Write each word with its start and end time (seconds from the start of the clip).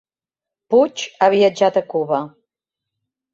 Puig 0.73 1.03
ha 1.25 1.27
viatjat 1.33 1.77
a 1.83 1.85
Cuba 1.93 2.23